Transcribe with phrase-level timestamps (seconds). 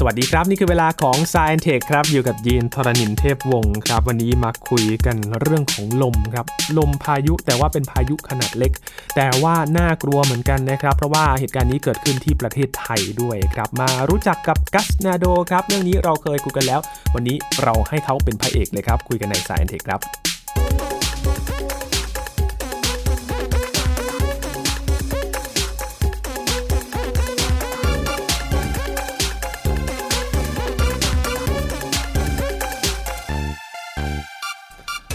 [0.00, 6.46] สวัสดีครับ นี่คือเวลาของ s าย n เทคครับ อยู่กับยีนทรณินเทพวงศ์ครับ วันนี้มาคุยกันเรื่องของลมครับ
[6.78, 8.72] ลมพายุแต่ว่าเป็นพายุขนาดเล็ก
[9.16, 16.80] แต่ว่าน่ากลัวเหมือนกันนะครับ เพราะว่าเหตุการณ์นี้เกิดขึ้นที่ประเทศไทยด้วยครับ มารู้จักกับกัสนาโดครับ เรื่องนี้เราเคยคุยกันแล้ว
[17.14, 20.02] วันนี้เราให้เขาเป็นพระเอกเลยครับ คุยกันใน s าย n เทคครับ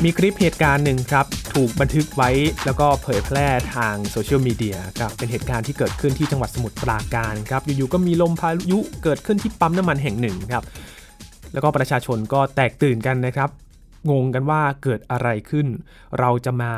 [0.05, 2.29] มีคลิปเหตุการณ์หนึ่งครับ ถูกบันทึกไว้
[2.65, 10.63] แล้วก็เผยแพร่ทางโซเชียลมีเดียครับเป็นเหตุการณ์ที่เกิดขึ้นที่จังหวัดสมุทรปราการครับอยู่ๆก็มีลมพายุเกิดขึ้นที่ปั๊มน้ำมันแห่งหนึ่งครับ
[11.53, 13.49] แล้วก็ประชาชนก็แตกตื่นกันนะครับ
[14.09, 15.67] งงกันว่าเกิดอะไรขึ้น
[16.19, 16.73] เราจะมา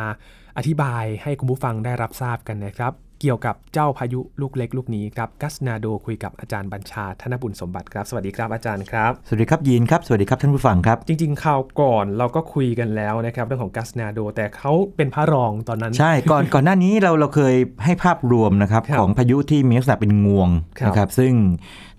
[0.58, 20.50] อธิบายให้คุณผู้ฟังได้รับทราบกันนะครับ เกี่ยวกับเจ้าพายุลูกเล็กลูกนี้ครับกัสนาโดคุยกับอาจารย์บัญชาธนบุญสมบัติครับ สวัสดีครับอาจารย์ครับ สวัสดีครับยีนครับ สวัสดีครับท่านผู้ฟังครับ จริงๆข่าวก่อนเราก็คุยกันแล้วนะครับเรื่องของกัสนาโด แต่เขาเป็นพระรองตอนนั้น ใช่ก่อนก่อนหน้านี้เราเราเคยให้ภาพรวมนะครับครับของพายุที่มีลักษณะเป็นงวง
[20.80, 21.34] ครับนะครับซึ่ง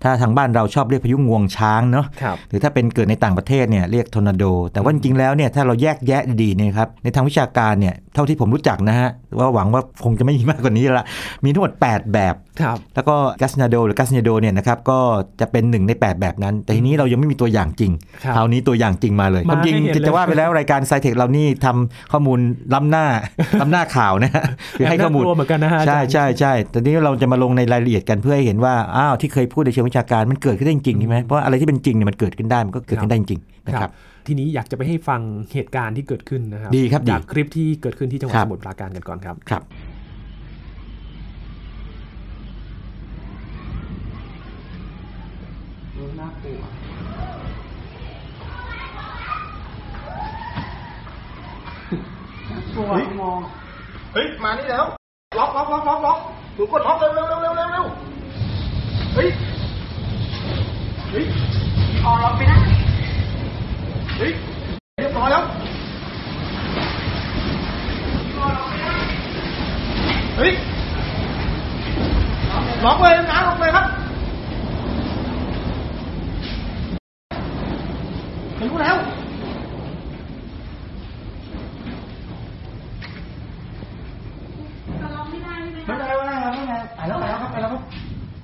[0.05, 11.05] ถ้าทางบ้านเราชอบเรียกพายุงวงช้างเนาะครับหรือถ้าเป็นเกิดในต่างประเทศเนี่ยเรียกทอร์นาโด แต่ว่าจริงๆแล้วเนี่ยถ้าเราแยกแยะดีๆเนยครับในทางวิชาการเนี่ยเท่าที่ผมรู้จักนะฮะว่าหวังว่าคงจะไม่มีมากกว่านี้ละ
[11.43, 14.99] มีทั้งหมด 8 แบบครับแล้วก็กัสนาโดหรือกัสนาโดเนี่ยนะครับก็
[15.39, 17.91] จะเป็นหนึ่งใน 8 แบบนั้น แต่ทีนี้เรายังไม่มีตัวอย่างจริง
[18.23, 22.39] ครับคราวนี้ตัวอย่างจริงมาเลยมาความจริงให้เห็นเลยจะว่าไปแล้วรายการไซเทคเรานี่ทำข้อมูล
[22.73, 23.05] ล้ำหน้า
[23.61, 24.45] ล้ำหน้าข่าวนะฮะ
[24.77, 33.91] คือให้ข้อมูลน่ากลัวเหมือนกันนะฮะอาใช่จารย์ใช่ใช่แต่นี้เราจะมาลงในรายละเอียดกันเพื่อให้เห็นว่าอ้าวที่เคยพูดในเชิงวิชาการมันเกิดขึ้นได้จริงๆใช่ไหมเพราะอะไรที่เป็นจริงเนี่ยมันเกิดขึ้นได้มันก็เกิดขึ้นได้จริงๆนะครับ
[34.27, 35.21] ทีนี้อยากจะไปให้ฟัง
[35.53, 39.63] เหตุการณ์ที่เกิดขึ้นนะครับดีครับดีจากคลิปที่เกิดขึ้นที่จังหวัดครับสมุทรปราการกันก่อนครับครับ
[52.89, 53.05] เฮ้ย
[54.13, 54.85] เฮ้ย มานี่แล้ว
[55.37, 56.17] ล็อกล็อกล็อกล็อกล็อก
[56.55, 57.85] หนูกดล็อกเร็วเร็วเร็วเร็วเร็วเร็ว
[59.13, 59.27] เฮ้ย
[61.11, 61.25] เฮ้ย
[62.05, 62.59] ออกล็อกไปนะ
[64.17, 64.31] เฮ้ย
[64.97, 65.43] เรียบร้อยแล้ว
[70.37, 70.51] เฮ้ย
[72.85, 73.85] ล็อกเลยนะล็อกเลยครับ
[78.57, 78.97] เห็นกูแล้ว
[85.29, 85.53] ไม่ได้
[85.85, 87.81] ไม่ได้ไม่ได้ไม่ได้ไปแล้วไปแล้วครับไปแล้วครับ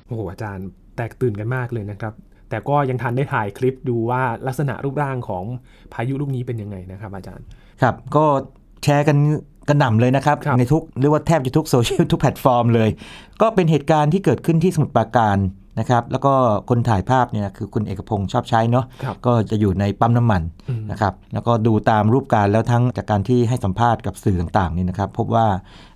[0.06, 2.12] โอ้โหอาจารย์แตกตื่นกันมากเลยนะครับ
[2.52, 5.44] แต่ก็ยังทันได้ถ่ายคลิปดูว่าลักษณะรูปร่างของ
[5.92, 7.46] พายุลูกนี้เป็นยังไงนะครับอาจารย์
[7.82, 8.24] ครับก็
[8.84, 9.16] แชร์กัน
[9.68, 12.90] กระหน่ำเลยนะครับครับในทุกเรียกว่าแทบจะทุกโซเชียลทุกแพลตฟอร์มเลย
[13.42, 15.36] ก็เป็นเหตุการณ์ที่เกิดขึ้นที่สมุทรปราการ
[15.78, 16.32] นะครับแล้วก็
[16.68, 25.46] คนถ่ายภาพเนี่ยคือคุณเอกพงศ์ชอบใช้เนาะครับก็จะอยู่ในปั๊มน้ำมันอืมนะครับแล้วก็ดูตามรูปการแล้วทั้งจากการที่ให้สัมภาษณ์กับสื่อต่างๆนี่นะครับพบว่า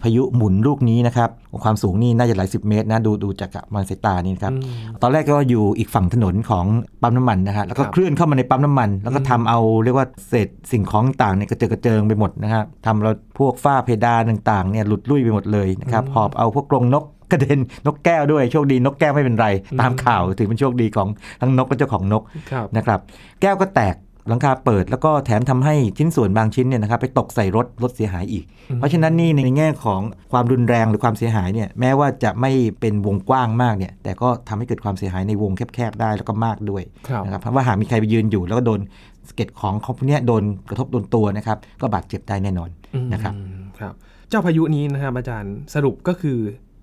[0.03, 1.31] พายุหมุนลูกนี้นะครับ
[1.64, 4.59] ความสูงนี่น่าจะหลายสิบเมตรนะดูดูจากมันสายตานี่นะครับอื
[4.94, 6.66] มตอนแรกก็อยู่อีกฝั่งถนนของ
[7.03, 19.47] ปั๊มน้ำมันนะฮะแล้วก็ครับเคลื่อนเข้ามาในปั๊มน้ำมัน แล้วก็อืมทำเอาเรียกว่าเศษสิ่งของต่างๆเนี่ยกระเจิงกระเจิงไปหมดนะครับทำเราพวกฝ้าเพดานต่างๆเนี่ยหลุดลุ่ยไปหมดเลยนะครับหอบเอาพวกกรงนก กระเด็นนกแก้วด้วยโชคดีนกแก้วไม่เป็นไร
[19.81, 21.09] ตามข่าวถือเป็นโชคดีของ
[21.41, 23.00] ทั้งนกและเจ้าของนกครับนะครับ
[23.41, 23.97] แก้วก็แตก
[24.28, 30.00] หลังคาเปิดแล้วก็แถมทำให้ชิ้นส่วนบางชิ้นเนี่ยนะครับไปตกใส่รถรถเสียหายอีกอืมเพราะฉะนั้นนี่ในแง่ของ
[30.32, 32.50] ความรุนแรงหรือความเสียหายเนี่ยแม้ว่าจะไม่
[32.81, 38.81] เป็นวงกว้างมากเนี่ยแต่ก็ทำให้เกิดความเสียหายในวงแคบๆได้แล้วก็มากด้วยครับนะครับเพราะว่าหากมีใครไปยืนอยู่แล้วก็โดน
[39.28, 43.34] สะเก็ตของของพวกเนี้ยโดนกระทบโดนตัวนะครับก็บาดเจ็บได้แน่นอนอืมนะครับ
[43.81, 43.94] ครับ
[44.28, 46.38] เจ้าพายุนี้นะครับอาจารย์สรุปก็คือ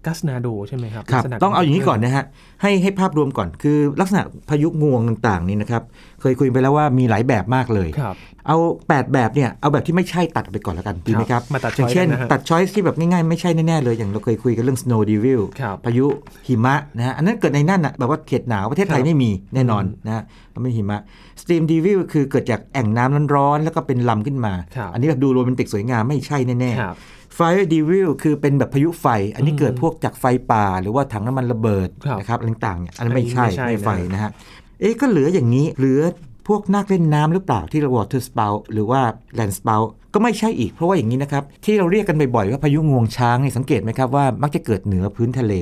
[0.05, 2.23] กัสนาโดใช่ไหมครับครับลักษณะต้องเอาอย่างนี้ก่อนนะฮะ
[2.61, 5.83] ให้ให้ภาพรวมก่อนคือลักษณะพายุงวงต่างๆนี่นะครับ
[6.21, 8.15] เคยคุยไปแล้วว่ามีหลายแบบมากเลยครับ
[8.47, 16.05] เอา 8 แบบเนี่ยเอาแบบที่ไม่ใช่ตัดออกไปก่อนแล้วกันดีไหมครับมาตัดอย่างเช่นช้อยกันนะฮะตัดช้อยที่แบบง่ายๆ ไม่ใช่แน่ๆเลย อย่างเราเคยคุยกันเรื่อง snow devil ครับพายุ
[16.47, 20.23] หิมะนะฮะอันนั้นเกิดในนั่นอะแบบว่าเขตหนาวประเทศไทยครับไม่มีแน่นอนอืมนะฮะ
[20.53, 20.99] มันไม่หิมะ
[21.41, 34.31] steam devil คือเกิดจากแอ่งน้ำร้อนๆแล้วก็เป็นลำขึ้นมาครับอันนี้แบบดูโรแมนติกสวยงามไม่ใช่แน่ครับๆ fire devil คือเป็นแบบพายุไฟ อันนี้อืมเกิดพวกจากไฟป่า หรือว่าถังน้ำมันระเบิดครับนะครับอะไรต่างๆเนี่ยอันนั้นไม่ใช่อันนี้ไม่ใช่ไม่ไฟนะนะฮะ
[34.79, 36.01] เอ๊ะก็เหลืออย่างนี้เหลือ
[36.47, 39.01] พวกนักเล่นน้ำหรือเปล่าที่เรา water spout หรือว่า
[39.37, 45.53] land spout ก็ไม่ใช่อีกเพราะว่าอย่างนี้นะครับที่เราเรียกกันบ่อยๆว่าพายุงวงช้างเนี่ยสังเกตไหมครับว่ามักจะเกิดเหนือพื้นทะเล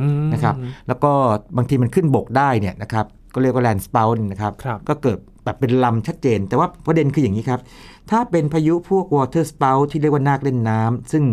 [0.00, 0.54] อืมนะครับ
[0.88, 1.12] แล้วก็
[1.56, 7.60] บางทีมันขึ้นบกได้เนี่ยนะครับก็เรียกว่า land spout นี่นะครับครับก็เกิดแบบเป็นลำชัดเจน แต่ว่าประเด็นคืออย่างนี้ครับ
[8.10, 11.24] ถ้าเป็นพายุพวก water spout ที่เรียกว่านาคเล่นน้ำซึ่ง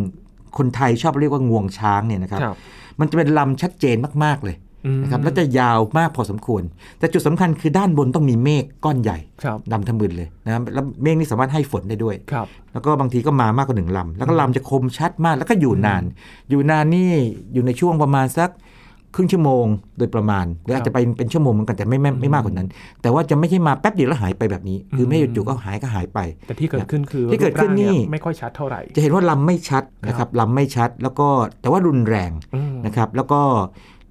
[0.57, 2.55] คนไทยชอบเรียกว่างวงช้างเนี่ยนะครับครับ
[2.99, 4.55] มันจะเป็นลำชัดเจนมาก ๆ เลย
[4.85, 6.63] อืมนะครับแล้วจะยาวมากพอสมควร
[6.99, 16.03] แต่จุดสำคัญคือด้านบนต้องมีเมฆก้อนใหญ่ครับดำทะมึนเลยนะครับแล้วเมฆนี่สามารถให้ฝนได้ด้วยครับแล้วก็บางทีก็มามากกว่าหนึ่งลำ แล้วก็ลำจะคมชัดมากแล้วก็อยู่นาน
[16.49, 17.11] อยู่นานนี่
[17.53, 18.49] อยู่ในช่วงประมาณสัก
[19.15, 19.65] ครึ่งชั่วโมง
[19.97, 22.67] โดยประมาณหรืออาจจะไปเป็นชั่วโมงเหมือนกันแต่ไม่ไม่ไม่มากกว่านั้น
[23.01, 31.27] แต่ว่าจะไม่ใช่มาแป๊บเดียวแล้วหายไปแบบนี้ คือไม่จู่ๆก็หายก็หายไป แต่ที่เกิดขึ้นคือที่เกิดขึ้นนี่รูปร่างเยไม่ค่อยชัดเท่าไหร่ จะเห็นว่าลำไม่ชัดนะครับลำไม่ชัดแล้วก็
[31.61, 33.41] แต่ว่ารุนแรงอืมนะครับแล้วก็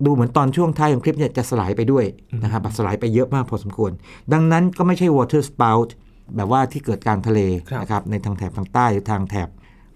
[0.04, 2.04] ดูเหมือนตอนช่วงท้ายของคลิปเนี่ยจะสลายไปด้วย
[2.42, 3.92] นะครับสลายไปเยอะมากพอสมควร
[4.32, 5.88] ดังนั้นก็ไม่ใช่ water spout
[6.36, 7.40] แบบว่าที่เกิดกลางทะเล
[7.70, 9.48] ครับนะครับในทางแถบทางใต้หรือทางแถบ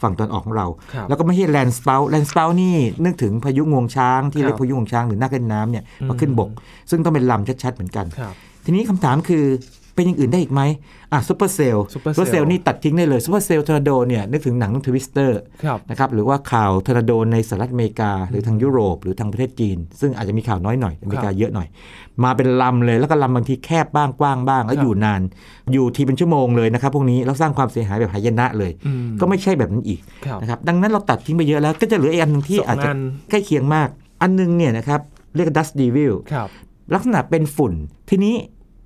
[0.02, 6.50] ฝั่งตะวันออกของเราครับแล้วก็ไม่ใช่ land spout land spout นี่นึกถึงพายุงวงช้างที่ครับเรียกพายุงวงช้างหรือนาคเล่นน้ำเนี่ยมาขึ้นบก
[6.90, 8.34] ซึ่งต้องเป็นลำชัดๆเหมือนกันครับ
[8.64, 9.44] ทีนี้คำถามคือ
[9.96, 10.62] เป็นอย่างอื่นได้อีกไหม
[11.12, 21.69] อะซูเปอร์เซลล์ Super ซูเปอร์เซล Cell ล์นี่ตัดทิ้งได้เลยซูเปอร์เซลล์ทอร์นาโดเนี่ยนึกถึงหนังทวิสเตอร์ครับนะครับหรือว่าข่าวทอร์นาโดในสหรัฐอเมริกา หรือทางยุโรป หรือทางประเทศจีน ซึ่งอาจจะมีข่าวน้อยหน่อยอเมริกาเยอะหน่อย
[22.25, 25.22] มาเป็นลำเลยแล้วก็ลำบางทีแคบบ้างกว้างบ้าง แล้วอยู่นาน
[25.72, 33.00] อยู่ทีเป็นชั่วโมงเลยนะครับพวกนี้แล้วสร้างความเสียหายแบบหายนะเลยอืมก็ไม่ใช่แบบนั้นอีกครับนะครับดังนั้นเราตัดทิ้งไปเยอะแล้วก็จะเหลืออีกอันหนึงที่สองอาจจะอัน
[33.31, 33.88] ใกล้เคียงมาก
[34.22, 35.00] อันหนึงเนี่ยนะครับ
[35.37, 36.49] เรียก dust devil ครับ
[36.94, 37.72] ลักษณะเป็นฝุ่น
[38.10, 38.34] ทีนี้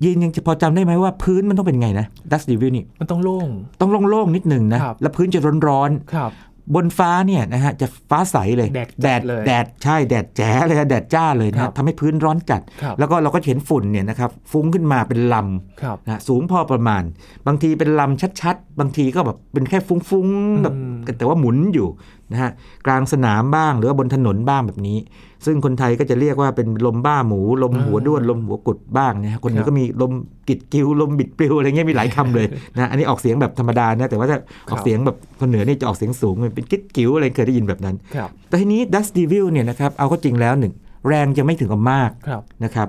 [0.03, 3.47] ยินยังจะพอจำได้ไหมว่าพื้นมันต้องเป็นไงนะ dust devil นี่มันต้องโล่ง
[3.79, 6.31] ต้องโล่งๆนิดหนึ่งนะครับแล้วพื้นจะร้อนๆครับ
[6.75, 15.35] บนฟ้าเนี่ยนะฮะจะฟ้าใสเลยแดดแดจัดดเลยแดดใช่แดดแจ๋เลยนะแดดจ้าเลยนะครัฮะบทำให้พื้นร้อนจัดครับแล้วก็เราก็จะเห็นฝุ่นเนี่ยนะครับฟุ้งขึ้นมาเป็นล
[15.81, 17.03] ครับำนะสูงพอประมาณ
[17.47, 21.87] บางทีเป็นลำชัดๆ บางทีก็แบบเป็นแค่ฟุ้งๆแบบอืมแต่ว่าหมุนอยู่
[22.33, 22.51] นะฮะ
[22.85, 24.97] กลางสนามบ้างหรือว่าบนถนนบ้างแบบนี้
[25.45, 30.11] ซึ่งคนไทยก็จะเรียกว่าเป็นลมบ้าหมู ลมหัวด้วนลมหัวกุดบ้างนะฮะคนนี้ก็มีลม
[30.49, 32.47] กิดกิ้วลมบิดปลิวอะไรเงี้ยมีหลายคำเลย
[32.77, 34.37] นะอันนี้ออกเสียงแบบธรรมดานะแต่ว่าถ้า
[34.71, 40.73] ออกเสียงแบบคนเหนือนี่จะออกเสียงสูงเป็นกิดกิ้วอะไรเคยได้ยินแบบนั้นครับแต่ทีนี้ Dust Devil เนี่ยนะครับเอาก็จริงแล้วหนึ่ง
[41.07, 42.87] แรงจะไม่ถึงกับมากครับนะครับ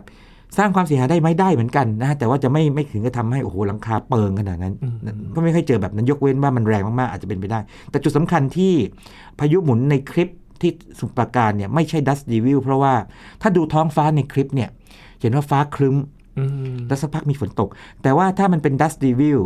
[0.58, 4.96] สร้างความเสียหายได้ไหมได้เหมือนกันนะฮะแต่ว่าจะไม่ไม่ถึงกับทำให้โอ้โหหลังคาเปิงขนาดนั้นอืม
[5.34, 7.60] ก็ไม่ค่อยเจอแบบนั้นยกเว้นว่ามันแรงมากๆอาจจะเป็นไปได้
[7.90, 8.72] แต่จุดสำคัญที่
[9.38, 10.28] พายุหมุนในคลิป
[10.60, 12.94] ที่สมุทรปราการเนี่ยไม่ใช่ Dust Devil เพราะว่า
[13.42, 14.68] ถ้าดูท้องฟ้าในคลิปเนี่ย
[15.20, 15.96] เห็นว่าฟ้าครึ้ม
[16.38, 16.44] อื
[16.74, 17.68] มแล้วสักพักมีฝนตก
[18.02, 19.40] แต่ว่าถ้ามันเป็น dust devil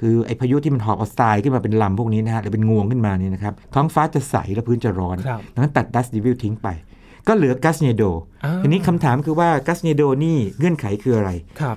[0.00, 6.68] คือไอพายุที่มันหอบเอาทรายขึ้นมาเป็นลำพวกนี้นะฮะหรือเป็นงวงขึ้นมาเนี่ยนะครับท้องฟ้าจะใสและพื้นจะร้อนครับดังนั้นตัด dust devil ทิ้งไป
[7.28, 8.10] ก็เหลือ gas n e d o
[8.44, 11.30] อ่าทีนี้คำถามคือว่า gas n e d o นี่เงื่อนไขคืออะไร
[11.60, 11.76] ครับ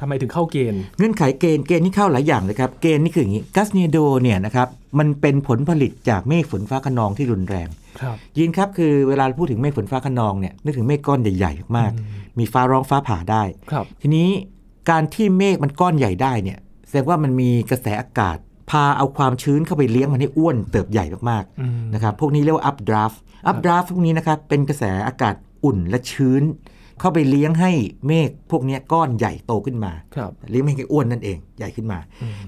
[0.00, 7.68] ทำไมถึงเข้าเกณฑ์ เงื่อนไขเกณฑ์เกณฑ์นี่เข้าหลายอย่างเลยครับ เกณฑ์นี่คืออย่างนี้ gas n e d o เนี่ยนะครับมันเป็นผลผลิตจากเมฆฝนฟ้าคะนองที่รุนแรง
[8.00, 14.28] ครับยินครับคือเวลาพูดถึงเมฆฝนฟ้าคะนองเนี่ยนึกถึงเมฆก้อนใหญ่ๆมากๆมีฟ้าร้องฟ้าผ่าได้ครับทีนี้
[14.90, 18.36] การที่เมฆมันก้อนใหญ่ได้เนี่ยแสดงว่ามันมีกระแสอากาศ
[18.70, 23.16] พาเอาความชื้นเข้าไปเลี้ยงมันให้อ้วนเติบใหญ่มากอืมๆนะครับพวกนี้เรียกว่า updraft
[23.50, 25.34] updraft พวกนี้นะครับเป็นกระแสอากาศ
[25.64, 26.42] อุ่นและชื้น
[27.00, 27.70] เข้าไปเลี้ยงให้
[28.06, 31.98] เมฆพวกเนี้ยก้อนใหญ่โตขึ้นมาครับเลี้ยงไม่ให้อ้วนนั่นเองใหญ่ขึ้นมา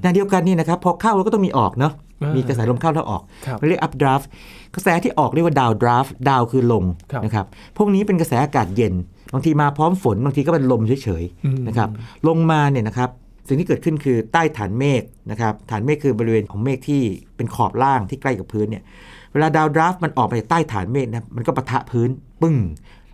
[0.00, 1.92] ในเดียวกันนี่นะครับพอเข้าเราก็ต้องมีออกเนาะ
[2.22, 4.26] อ่ามีมีกระแสลมเข้าแล้วออกครับเรียก updraft
[4.74, 7.46] กระแสที่ออกเรียกว่า downdraft ดาวคือลมครับนะครับ
[7.76, 8.94] พวกนี้เป็นกระแสอากาศเย็น
[9.32, 11.88] บางทีมาพร้อมฝนบางทีก็เป็นลมเฉยอืมๆนะครับ
[12.28, 13.10] ลงมาเนี่ยนะครับ
[13.48, 17.02] สิ่งที่เกิดขึ้นคือใต้ฐานเมฆนะครับฐานเมฆคือบริเวณของเมฆที่
[17.36, 18.82] เป็นขอบล่างที่ใกล้กับพื้นเนี่ย
[19.32, 22.08] เวลาดาวดราฟต์มันออกไปจากใต้ฐานเมฆนะมันก็ปะทะพื้น
[22.42, 22.56] ปึ้ง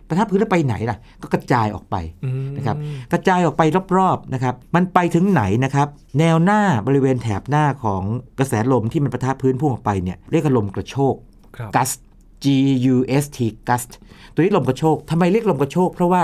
[0.07, 1.95] ปะทะพื้นแล้วไปไหนล่ะ ก็กระจายออกไป
[2.25, 2.75] อืมนะครับ
[3.11, 3.61] กระจายออกไป
[3.97, 5.87] รอบๆนะครับมันไปถึงไหนนะครับ
[6.19, 8.03] แนวหน้าบริเวณแถบหน้าของ
[8.39, 11.15] กระแสลมที่มันปะทะพื้นพุ่งออกไปเนี่ยเรียกว่าลมกระโชก
[11.57, 11.99] ครับ gust
[12.43, 12.45] G
[12.93, 13.91] U S T gust
[14.33, 16.21] ตัวนี้ลมกระโชกทำไมเรียกลมกระโชก เพราะว่า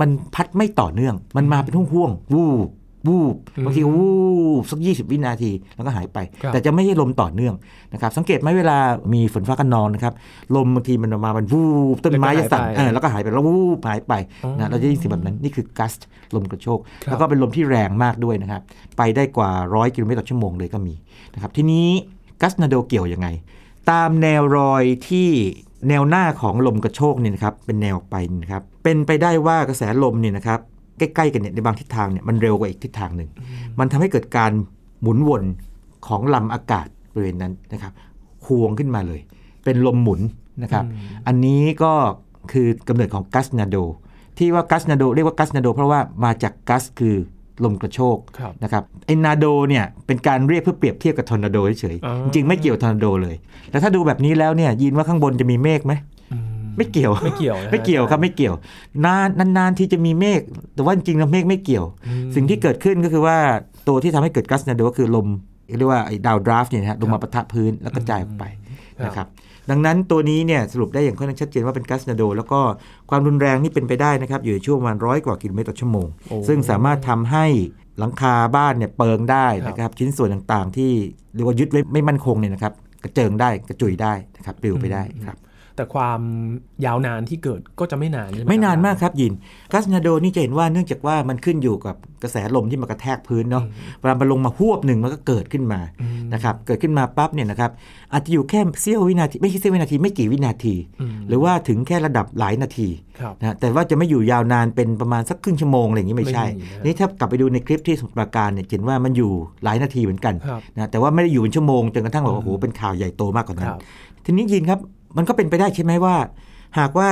[0.00, 2.68] มันพัดไม่ต่อเนื่อง มันมาเป็นห่วงๆวูบ
[3.06, 3.34] วูบ
[3.66, 4.10] บางทีก็วู
[4.60, 7.54] บสัก 20 วินาทีแล้วก็หายไปครับแต่จะไม่ใช่ลมต่อเนื่อง
[7.92, 8.78] นะครับ สังเกตไหมเวลา
[9.12, 10.12] มีฝนฟ้ากันนองนะครับ
[10.56, 11.62] ลมบางทีมันออกมามันวู
[11.94, 14.12] บต้นไม้จะสั่นเออแล้วก็หายไปแล้ววูบหายไป
[14.58, 16.00] นะเราจะได้ยินเสียงแบบนั้นนี่คือ gust
[16.34, 18.62] ลมกระโชกครับแล้วก็เป็นลมที่แรงมากด้วยนะครับ
[18.96, 20.94] ไปได้กว่า 100 กิโลเมตรต่อชั่วโมงเลยก็มี
[21.34, 21.88] นะครับทีนี้
[22.40, 23.28] กัสนาโดเกี่ยวยังไง
[23.90, 25.28] ตามแนวรอยที่
[25.88, 30.60] แนวหน้าของลมกระโชกเนี่ยนะครับเป็นแนวไปนะครับเป็นไปได้ว่ากระแสลมเนี่ยนะครับ
[30.98, 33.28] ใกล้ๆกันเนี่ยในบางทิศทางเนี่ยมันเร็วกว่าอีกทิศทางหนึ่ง
[33.78, 34.52] มันทำให้เกิดการ
[35.02, 35.42] หมุนวน
[36.06, 37.92] ของลำอากาศบริเวณนั้นนะครับ
[38.44, 39.20] ควงขึ้นมาเลย
[39.64, 40.20] เป็นลมหมุน
[40.62, 40.84] นะครับ
[41.26, 41.92] อันนี้ก็
[42.52, 43.76] คือกำเนิดของ gustnado
[44.38, 47.16] ที่ว่า gustnado เรียกว่า gustnado เพราะว่ามาจาก gust คือ
[47.64, 53.36] ลมกระโชกครับนะครับไอ้ nado เนี่ยเป็นการเรียกเพื่อเปรียบเทียบกับทอร์นาโดเฉยอ๋อๆจริงๆไม่เกี่ยวกับทอร์นาโดเลย
[53.70, 56.15] แต่ถ้าดูแบบนี้แล้วเนี่ยยินว่าข้างบนจะมีเมฆไหมอืม
[56.76, 58.54] ไม่เกี่ยวไม่เกี่ยวนะฮะไม่เกี่ยวครับไม่เกี่ยว
[59.04, 59.28] นาน
[59.58, 60.40] นานๆที่จะมีเมฆ
[60.74, 63.38] แต่ว่าจริงๆแล้วเมฆไม่เกี่ยวอืมสิ่งที่เกิดขึ้นก็คือว่า
[63.88, 65.28] ตัวที่ทำให้เกิดกัสนาโดก็คือลม
[65.78, 68.44] เรียกว่าไอ้ดาวดราฟต์เนี่ยนะฮะลงมาปะทะพื้นแล้วกระจายออกไป
[69.00, 69.26] ครับนะครับ
[69.70, 72.60] ดังนั้นตัวนี้เนี่ยสรุปได้อย่างค่อนข้างชัดเจนว่าเป็นกัสนาโด แล้วก็
[73.10, 77.46] ความรุนแรงนี่เป็นไปได้นะครับ อยู่ในช่วงประมาณร้อยกว่ากิโลเมตรต่อชั่วโมงโอ้ซึ่งสามารถทำให้
[77.98, 80.92] หลังคาบ้านเนี่ยเปิงได้ครับนะครับ ชิ้นส่วนต่างๆ ที่
[81.34, 82.72] เรียกว่ายึดไว้ไม่มั่นคงเนี่ยนะครับ
[83.04, 85.36] กระเจิงได้กระจุยได้นะครับปลิวไปได้ครับ
[85.76, 86.20] แต่ความ
[86.84, 89.32] ยาวนานที่เกิดก็จะไม่นานใช่ไหมไม่นานครับมากครับยิน
[89.72, 93.64] กัสนาโดนี่จะเห็นว่าเนื่องจากว่ามันขึ้นอยู่กับกระแสลมที่มากระแทกพื้นเนาะ
[93.98, 97.70] เวลามันลงมาหวบหนึ่งมันก็เกิดขึ้นมาอืมนะครับเกิดขึ้นมาปั๊บเนี่ยนะครับ
[98.12, 102.88] อาจจะอยู่แค่เสี้ยววินาทีไม่ใช่เสี้ยววินาทีไม่กี่วินาทีอืมหรือว่าถึงแค่ระดับหลายนาที
[103.20, 109.30] ครับนะแต่ว่าจะไม่อยู่ยาวนานเป็นประมาณสักครึ่งชั่วโมงอะไรอย่างนี้ไม่ใช่ไม่มีนะนี่ถ้ากลับไปดูในคลิปที่สมุทรปราการเนี่ยจะเห็นว่ามันอยู่
[109.64, 113.80] หลายนาทีเหมือนกันครับนะแต่ว่าไม่ได้อยู่เป็นชั่วโมงจนกระทั่งแบบว่าโอ้โหเป็นข่าวใหญ่โตมากกว่านั้คนรับ
[114.24, 114.80] ทีนี้ยินครับ
[115.16, 116.16] มันก็เป็นไปได้ใช่ไหมว่า
[116.78, 117.08] หากว่า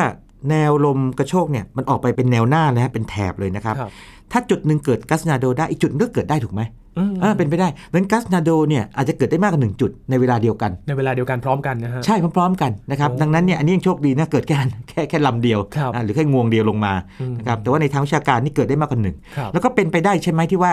[0.50, 3.90] แนวลมกระโชกเนี่ยมันออกไปเป็นแนวหน้านะฮะเป็นแถบเลยนะครับครับ
[4.32, 6.62] ถ้าจุดหนึ่งเกิดกัสนาโดได้อีกจุดหนึงก็เกิดได้ถูกไหม
[6.98, 14.56] อืมอ่าเป็นไปได้ดังนั้นกัสนาโดเนี่ยอาจจะเกิดได้มากกว่าหนึ่งจุดในเวลาเดียวกัน ในเวลาเดียวกันพร้อมกันนะฮะใช่พร้อมๆกันนะครับโอ้ดังนั้นเนี่ยอันนี้ยังโชคดีนะเกิดแค่
[14.88, 20.72] แค่แค่ลำเดียวครับอ่าหรือแค่งวงเดียวลงมาอืมนะครับแต่ว่าในทางวิชาการนี่เกิดได้มากกว่าหนึ่งครับแล้วก็เป็นไปได้ใช่ไหมที่ว่า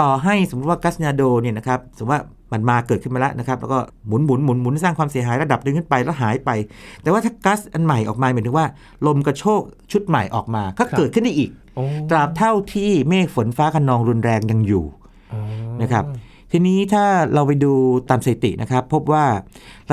[0.00, 3.78] ต่อให้สมมติว่ากัสนาโดเนี่ยนะครับสมมติว่า มันมาเกิดขึ้นมาแล้วนะครับแล้วก็
[4.08, 6.50] หมุนหมุนหมุนหมุนสร้างความเสียหายระดับหนึ่งขึ้นไปแล้วหายไป
[7.02, 8.66] แต่ว่าถ้ากัสอันใหม่ออกมาหมายถึงว่า
[9.06, 14.84] ลมกระโชกชุดใหม่ออกมาก็ครับเกิดขึ้นได้อีกโอ้ตราบเท่าที่เมฆฝนฟ้าคะนองรุนแรงยังอยู่
[15.32, 15.40] อ๋อ
[15.82, 16.04] นะครับ
[16.52, 17.04] ทีนี้ถ้า
[17.34, 17.72] เราไปดู
[18.10, 19.24] ตามสถิตินะครับ พบว่า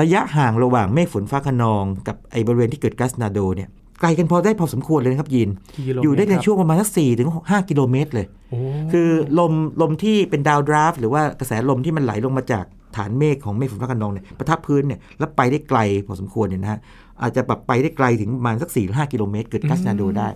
[0.00, 3.68] ระยะห่างระหว่างเมฆฝนฟ้าคะนอง กับไอ้บริเวณที่เกิดกัสนาโดเนี่ย
[4.00, 8.58] ไกลกันพอได้พอสมควรเลยนะครับยินกี่กิโลอยู่ได้ในเมตรครับช่วงประมาณสัก4ถึง5กิโลเมตรเลยโอ้
[8.92, 12.64] คือลมลมที่เป็นดาวดราฟต์หรือว่ากระแสลมที่มันไหลลงมาจาก
[12.96, 16.78] ฐานเมฆของเมฆฝนฟ้าคะนองเนี่ยประทับพื้นเนี่ยแล้วไปได้ไกลพอสมควรเนี่ยนะฮะ
[17.22, 20.28] อาจจะแบบไปได้ไกลถึงประมาณสัก4หรือ5กิโลเมตรเกิดกัสนาโดได้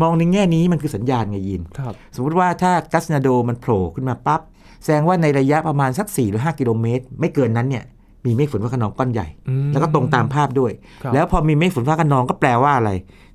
[0.00, 4.40] มองในแง่นี้มันคือสัญญาณไงยินครับสมมุติว่าถ้ากัสนาโดมันโผล่ขึ้นมาปั๊บ
[4.84, 7.84] แสดงว่าในระยะประมาณสัก4หรือ5กิโลเมตร ไม่เกินนั้นเนี่ย
[8.26, 10.72] มีเมฆฝนฟ้าคะนองก้อนใหญ่อืมแล้วก็ตรงตามภาพด้วย
[11.02, 12.90] ครับแล้วพอมีเมฆฝนฟ้าคะนองก็แปลว่าอะไร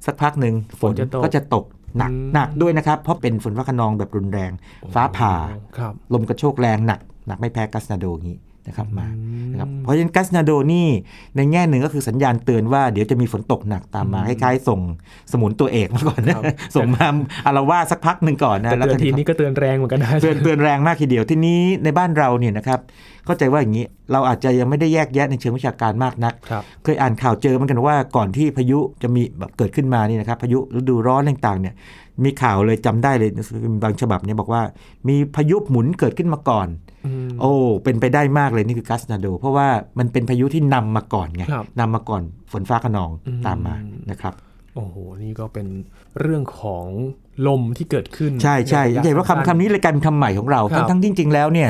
[0.06, 1.66] สักพักหนึ่งฝนฝนจะตกก็จะตก
[1.98, 4.52] หนักอืมหนักด้วยนะครับ เพราะเป็นฝนฟ้าคะนองแบบรุนแรง
[4.94, 5.34] ฟ้าผ่า
[5.78, 8.30] ครับลมกระโชกแรงหนัก หนักไม่แพ้กัสนาโดอย่าง
[8.66, 10.88] นี้นะครับมาอืมนะครับเพราะฉะนั้นกัสนาโดนี่
[11.36, 14.80] ในแง่หนึ่งก็คือสัญญาณเตือนว่าเดี๋ยวจะมีฝนตกหนักตามมาคล้ายๆส่ง
[15.32, 16.44] สมุนตัวเอกมาก่อนนะครับ
[16.76, 17.08] ส่งมา
[17.46, 22.80] อารวาสสักพักหนึ่งก่อนนะแต่แล้วเตือนก็ทีนี้ก็เตือนแรงเหมือนกันนะเตือนเตือนแรงมากทีเดียวที่นี้ในบ้านเราเนี่ยนะครับ
[23.26, 31.74] เข้าใจว่าอย่างนี้เราอาจจะยังไม่ได้แยกแยะในเชิงวิชาการมากนักครับเคยอ่านข่าวเจอเหมือนกันว่าก่อนที่พายุจะมีแบบเกิดขึ้นมานี่นะครับพายุฤดูร้อนต่างๆเนี่ย
[32.24, 34.62] มีข่าวเลยจำได้เลยหนังสือพิมพ์บางฉบับเนี่ยบอกว่า
[35.08, 36.68] มีพายุหมุนเกิดขึ้นมาก่อน
[37.06, 37.52] อืมโอ้
[37.84, 39.68] เป็นไปได้มากเลยนี่คือกัสนาโด เพราะว่า
[40.00, 43.76] มันเป็นพายุที่นำมาก่อนไงครับนำมาก่อนฝนฟ้าขนองอืมตามมา
[44.12, 44.34] นะครับ
[44.76, 45.68] โอ้โห นี่ก็เป็น
[46.20, 46.86] เรื่องของ
[47.48, 51.70] ลมที่เกิดขึ้น ใช่ใช่นระยะจะเห็นว่าสั้คำคำนี้เลยกลายเป็นคำใหม่ของเราครับทั้งทั้งที่จริงๆแล้วเนี่ย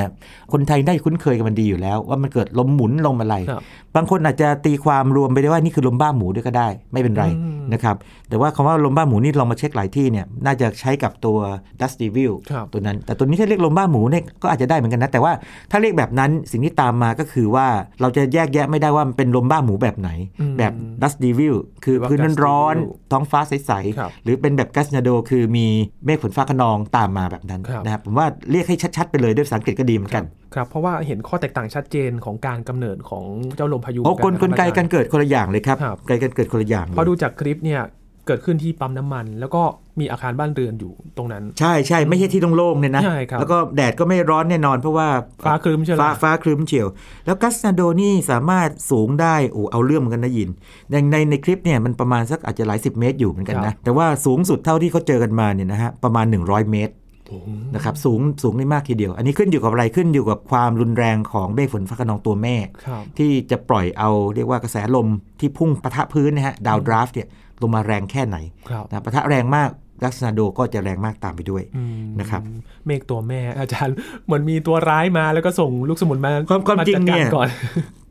[0.54, 3.64] คนไทยได้คุ้นเคยกับมันดีอยู่แล้ว ว่ามันเกิดลมหมุนลมอะไรครับ
[3.96, 7.96] บางคนอาจจะตีความรวมไปได้ว่านี่คือลมบ้าหมูด้วยก็ได้ ไม่เป็นไรอืมนะครับ
[8.30, 11.38] แต่ว่าคำว่าลมบ้าหมูนี่ลองมาเช็คหลายที่เนี่ยน่าจะใช้กับตัว
[11.80, 15.32] Dust Devil ครับตัวนั้น แต่ตัวนี้ถ้าเรียกลมบ้าหมูเนี่ยก็อาจจะได้เหมือนกันนะแต่ว่า
[15.72, 17.68] ถ้าเรียกแบบนั้นสิ่งที่ตามมาก็คือว่า
[18.02, 20.10] เราจะแยกแยะไม่ได้ว่ามันเป็นลมบ้าหมูแบบไหน
[20.42, 25.66] อืมแบบ Dust Devil คือหรือว่าพื้นนั้น Dust ร้อน Devil ท้องฟ้าใสครับๆหรือเป็นแบบกัสนาโดคือมี
[26.06, 37.82] เมฆฝนฟ้าขนองตามมาแบบนั้นครับนะครับผมว่าเรียกให้ชัดๆไปเลยด้วยภาษาอังกฤษก็ดีเหมือนกันครับเพราะว่าเห็นข้อแตกต่างชัดเจนของการกำเนิดของเจ้าลมพายุโอ้กลเหกมืลอนไกอาจารย์การเกิดคนละอย่างเลยครับครับไกลกันเกิดคนละอย่างเลยพอดูจากคลิปเนี่ย
[38.28, 39.62] เกิดขึ้นที่ปั๊มน้ำมัน แล้วก็
[40.00, 45.08] มีอาคารบ้านเรือนอยู่ตรงนั้น ใช่ใช่ไม่ใช่ที่โล่งๆเนี่ยนะใช่ครับแล้วก็แดดก็ไม่ร้อนแน่นอนเพราะว่า
[45.46, 46.88] ฟ้าครึ้มใช่ไหมฟ้าฟ้าครึ้มเฉียว
[47.26, 50.50] แล้วกัสนาโดนี่สามารถสูงได้โอ้เอาเรื่องเหมือนกันนะยิน
[50.92, 56.96] ในในในคลิปเนี่ยมันประมาณสักอาจจะหลายสิบเมตรอยู่เหมือนกันนะแต่ว่าสูงสุดเท่าที่เขาเจอกันมาเนี่ยนะฮะประมาณ 100 เมตร
[57.30, 62.56] โอ้โหนะครับสูงสูงได้มากทีเดียว อันนี้ขึ้นอยู่กับอะไรขึ้นอยู่กับความรุนแรงของเมฆฝนฟ้าคะนองตัวแม่
[62.86, 65.08] ครับที่จะปล่อยเอาเรียกว่ากระแสลม
[65.40, 67.28] ที่พุ่งปะทะพื้นนะฮะ downdraft เนี่ย
[67.62, 68.38] ลงมาแรงแค่ไหน
[68.70, 69.70] ครับนะปะทะแรงมาก
[70.06, 72.42] gustnado ก็จะแรงมากตามไปด้วยอืมนะครับ
[72.86, 73.96] เมฆตัวแม่อาจารย์
[74.26, 77.48] เหมือนมีตัวร้ายมาแล้วก็ส่งลูกสมุนมาความความจริงเนี่ยจัดกก่อน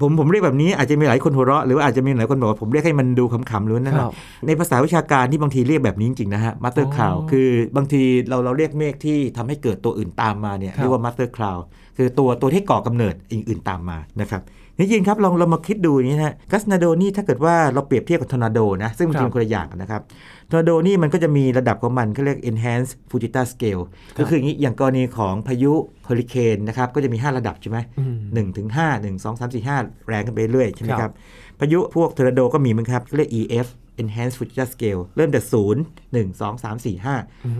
[0.00, 4.12] ผมผมเรียกแบบนี้อาจจะมีหลายคนหัวเราะหรือว่าอาจจะมีหลายคนบอกว่าผมเรียกให้มันดูขำๆหรือนั่นนะครับ
[4.46, 11.58] ในภาษาวิชาการที่บางทีเรียกแบบนี้จริงๆนะฮะ master cloud อ๋อคือบางทีเราเราเรียกเมฆที่ทำให้เกิดตัวอื่นตามมาเนี่ยครับเรียกว่า master cloud
[11.96, 14.42] คือตัวตัวที่ก่อกำเนิดอื่นอื่นตามมานะครับ
[14.78, 20.02] นี่จริงครับลองเรามาคิดดูอย่างนี้นะฮะ gustnado นี่ถ้าเกิดว่าเราเปรียบเทียบกับทอร์นาโดนะซึ่งมันเป็นคนละอย่างกันนะครับ
[20.50, 23.82] ทอร์นาโดนี่มันก็จะมีระดับของมันเขาเรียก enhanced Fujita scale
[24.18, 25.72] ก็คืออย่างนี้อย่างกรณีของพายุ
[26.04, 29.76] เฮอริเคนนะครับก็จะมี 5 ระดับใช่ไหมอืมหนึ่งถึงห้าหนึ่งสองสามสี่ห้า
[30.08, 31.14] แรงขึ้นไปเรื่อยใช่ไหมครับครับ
[31.60, 33.66] พายุพวกทอร์นาโดก็มีเหมือนครับเรียก EF
[34.02, 37.16] Enhanced Fujita Scale เริ่มจากศูนย์หนึ่งสองสามสี่ห้า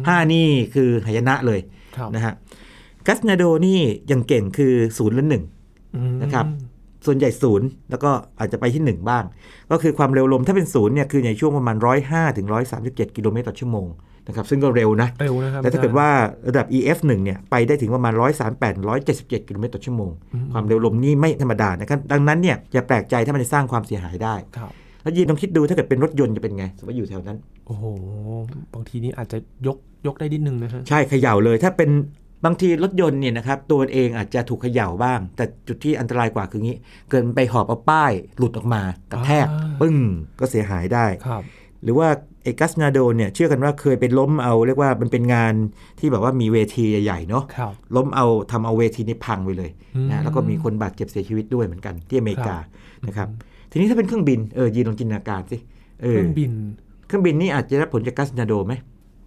[0.08, 1.60] ห้านี่คือหายนะเลย
[1.96, 2.32] ครับนะฮะ
[3.06, 3.80] gustnado นี่
[4.10, 5.44] ยังเก่งคือศูนย์และหนึ่ง
[5.96, 6.46] อืมนะครับ
[7.06, 9.24] ส่วนใหญ่ศูนย์แล้วก็อาจจะไปที่ 1 บ้าง
[9.70, 12.46] ก็คือความเร็วลมถ้าเป็นศูนย์เนี่ยคือในช่วงประมาณ 105ถึง
[12.82, 13.88] 137 กิโลเมตรต่อชั่วโมง
[14.26, 16.08] นะครับซึ่งก็เร็วนะเร็วนะครับแต่ถ้าเกิดว่า
[16.48, 18.74] ระดับ EF 1 เนี่ยไปได้ถึงประมาณ 138
[19.06, 20.10] 177 กิโลเมตรต่อชั่วโมง
[20.52, 24.70] ความเร็วลมนี่ไม่ธรรมดานะครับดังนั้นเนี่ยอย่าแปลกใจถ้ามันจะสร้างความเสียหายได้ครับ
[25.02, 27.84] แล้วยีนลองคิดดูถ้าเกิดเป็นรถยนต์จะเป็นไงสมมติอยู่แถวนั้น โอ้โห
[28.74, 31.90] บางทีนี่อาจจะยกยกได้นิดนึงนะฮะ ใช่เขย่าเลยถ้าเป็น
[32.44, 36.76] บางทีรถยนต์เนี่ยนะครับตัวเองอาจจะถูกเขย่าบ้าง แต่จุดที่อันตรายกว่าคืองี้
[37.08, 38.82] เกิดมันไปหอบเอาป้ายหลุดออกมา
[39.12, 39.96] กระแทกอ่าปึ้ง
[40.40, 41.42] ก็เสียหายได้ครับ
[41.84, 42.08] หรือว่า
[42.44, 45.54] เอกัสนาโดเนี่ยเชื่อกันว่าเคยไปล้มเอาเรียกว่ามันเป็นงาน
[45.98, 52.56] ที่แบบว่ามีเวทีใหญ่ๆเนาะครับล้มเอาทำเอาเวทีนี้พังไปเลยอืมนะแล้วก็มีคนบาดเจ็บเสียชีวิตด้วยเหมือนกันที่อเมริกา
[53.08, 53.28] นะครับ
[53.70, 55.56] ทีนี้ถ้าเป็นเครื่องบินเออยีนลองจินตนาการสิ
[56.02, 56.50] เอเคอรื่องบิน
[57.06, 58.74] เครื่องบินนี่อาจจะได้ผลจากกัสนาโดไหม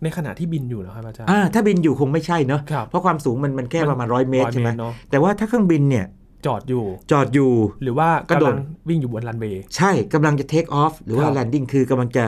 [0.04, 6.06] ในขณะที่บินอยู่เหรอครับอาจารย์อ่าถ้าบินอยู่คงไม่ใช่เนาะครับเพราะความสูงมันมันแค่ประมาณร้อยเมตร100ใช่ไหมเนอะแต่ว่าถ้าเครื่องบินเนี่ย
[6.46, 7.51] จอดอยู่ จอดอยู่
[7.84, 8.58] หรือว่ากระโดดกำดลัง
[8.89, 12.24] วิ่งอยู่บนรันเวย์ใช่กำลังจะ take off หรือว่าครับ landing คือกำลังจะ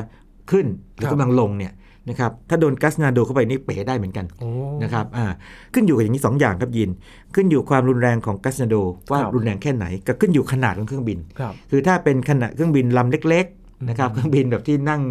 [0.52, 1.74] ขึ้นหรือครับกำลังลงเนี่ย
[2.10, 4.50] นะครับถ้าโดน gustnado เข้าไปนี่เป๋ได้เหมือนกันโอ้
[4.84, 5.26] นะครับอ่า
[5.74, 6.90] ขึ้นอยู่กับอย่างนี้ 2 อย่างครับยิน
[7.36, 8.76] ขึ้นอยู่ความรุนแรงของ gustnado
[9.12, 15.02] ว่าครับรุนแรงแค่ไหนกับขึ้นอยู่ขนาดของเครื่องบินครับคือถ้าเป็นขนาดเครื่องบินลำเล็กๆ นะครับอืมเครื่องบินแบบที่นั่ง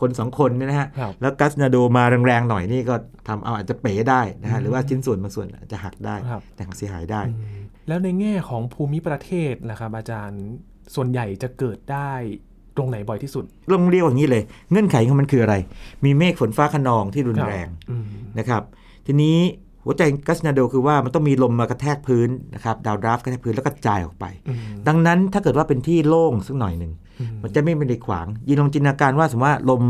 [0.00, 2.94] คนสองคนเนี่ยนะฮะครับแล้ว gustnado มาแรงๆหน่อยนี่ก็
[3.28, 10.42] ทำเอาอาจจะเป๋ได้นะอืมฮะหรือว่าชิ้นส่วนบางส่วนอาจจะหักได้ครับแต่งเสียหายได้อืมแล้วในแง่ของภูมิประเทศล่ะครับอาจารย์
[10.94, 12.12] ส่วนใหญ่จะเกิดได้
[12.76, 15.54] ตรงไหนบ่อยที่สุดลองเรียกว่าอย่างนี้เลย เงื่อนไขของมันคืออะไร
[16.04, 18.04] มีเมฆฝนฟ้าคะนองที่รุนแรงอืม
[18.38, 18.62] นะครับ
[19.06, 19.38] ทีนี้
[19.84, 24.58] หัวใจ gustnado คือว่ามันต้องมีลมมากระแทกพื้นนะครับ downdraft กระแทกพื้นแล้วก็จ่ายออกไปอืม
[24.88, 29.82] ดังนั้นถ้าเกิดว่าเป็นที่โล่งสักหน่อยหนึ่งอื มมันจะไม่เป็นในขวางยินลองจินตนาการว่าสมมติว่าลม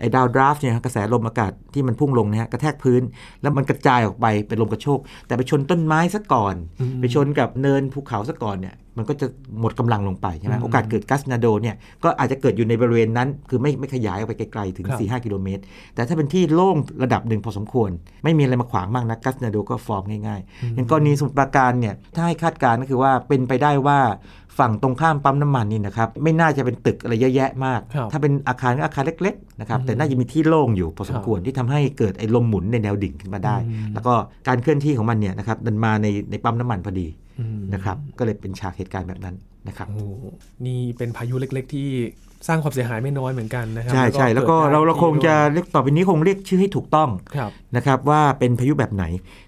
[0.00, 3.02] ไอ้ downdraft เนี่ยกระแสลมอากาศที่มันพุ่งลงนะฮะกระแทกพื้น
[3.42, 9.26] แล้วมันกระจายออกไปเป็นลมกระโชก แต่ไปชนต้นไม้ซะก่อนอืมไปชนกับเนินภูเขาซะก่อนเนี่ยมันก็จะ
[9.60, 15.62] หมดกำลังลงไปใช่ไหมอืมโอกาสเกิดกัสนาโดเนี่ยก็อาจจะเกิดอยู่ในบริเวณนั้น คือไม่ไม่ขยายออกไปไกลๆถึงครับ4-5 กิโลเมตร
[15.94, 17.90] แต่ถ้าเป็นที่โล่งระดับหนึ่งพอสมควร
[18.24, 23.98] ไม่มีอะไรมาขวางมากนะกัสนาโดก็ฟอร์มง่ายๆ อย่างกรณีสมุทรปราการเนี่ยถ้าให้คาดการณ์ก็คือว่าเป็นไปได้ว่า
[24.58, 34.14] ฝั่งตรงข้ามปั๊มน้ำมันนี่นะครับไม่น่าจะเป็นตึกอะไรเยอะแยะมากครับถ้าเป็นอาคารก็อาคารเล็กๆนะครับอืมแต่น่าจะมีที่โล่งอยู่พอสมครับควรที่ทำให้เกิดไอ้ลมหมุนในแนวดิ่งขึ้นมาได้อืมแล้วก็
[34.48, 37.06] การเคลื่อนที่ของมันเนี่ยนะครับดันมาในในปั๊มน้ำมันพอดี
[37.40, 39.34] อืมนะครับก็เลยเป็นฉากเหตุการณ์แบบนั้น
[39.68, 40.24] นะครับโอ้โห
[40.66, 41.88] นี่เป็นพายุเล็ก ๆ ที่
[42.48, 49.04] สร้างความเสียหายไม่น้อยเหมือนกันนะครัใช่ใช่แล้วก็ดได้เราเราคงจะที่เรียกต่อไปนี้คงเรียกชื่อให้ถูกต้องครับนะครับว่าเป็นพายุแบบไหน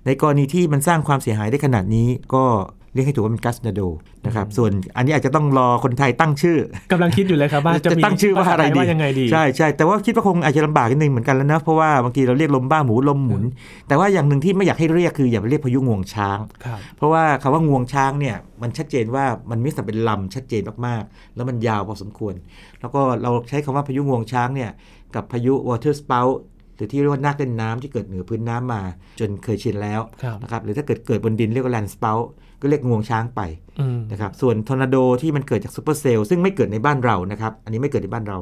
[0.07, 2.45] ในกรณีที่มันสร้างความเสียหายได้ขนาดนี้ก็
[2.94, 3.80] เรียกให้ถูกว่าเป็นกัสนาโด
[4.26, 6.59] นะครับส่วนอันนี้อาจจะต้องรอคนไทยตั้งชื่อ
[6.92, 13.42] กำลังคิดอยู่เลยครับว่าจะจะมีตั้งชื่อว่าอะไรภษดีว่ายังไงดีใช่ใช่แต่ว่าคิดว่าคงอาจจะลำบากนิดนึงเหมือนกันแล้วนะเพราะว่าบางทีเราเรียกลมบ้าหมูลมหมุน
[13.88, 22.35] แต่ว่าอย่างหนึ่งที่ไม่อยากให้เรียกคืออย่าไปเรียกพายุงวงช้างครับเพราะว่าคำว่างวงช้างเนี่ยมันชัดเจนว่ามันมีสัมเป็นลำชัดเจนมากๆ แล้วมันยาวพอสมควร
[22.80, 24.70] แล้วก็เราใช้คำว่าพายุงวงช้างเนี่ย
[25.14, 26.37] กับพายุ water spout
[26.76, 28.83] หรือที่เรียกว่านาคเล่นน้ำที่เกิดเหนือพื้นน้ำมา
[29.20, 32.24] จนเคยชินแล้วครับนะครับหรือถ้าเกิดเกิดบนดินเรียกว่า land spout
[32.64, 33.40] ก็เรียกงวงช้างไป
[33.81, 38.38] อืมนะครับส่วนทอร์นาโดที่มันเกิดจาก supercell ซึ่งไม่เกิดในบ้านเรานะครับ อันนี้ไม่เกิดในบ้านเรา